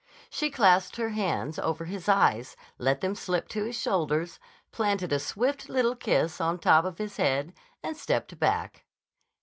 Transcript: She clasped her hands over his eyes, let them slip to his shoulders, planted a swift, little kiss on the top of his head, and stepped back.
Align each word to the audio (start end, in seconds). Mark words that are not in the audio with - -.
She 0.31 0.49
clasped 0.49 0.95
her 0.95 1.09
hands 1.09 1.59
over 1.59 1.85
his 1.85 2.09
eyes, 2.09 2.55
let 2.79 3.01
them 3.01 3.13
slip 3.13 3.47
to 3.49 3.65
his 3.65 3.77
shoulders, 3.79 4.39
planted 4.71 5.13
a 5.13 5.19
swift, 5.19 5.69
little 5.69 5.95
kiss 5.95 6.41
on 6.41 6.55
the 6.55 6.61
top 6.63 6.85
of 6.85 6.97
his 6.97 7.17
head, 7.17 7.53
and 7.83 7.95
stepped 7.95 8.39
back. 8.39 8.85